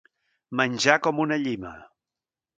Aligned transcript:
Menjar 0.61 0.95
com 1.09 1.21
una 1.27 1.39
llima. 1.45 1.75